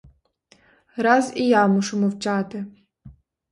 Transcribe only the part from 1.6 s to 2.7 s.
мушу мовчати.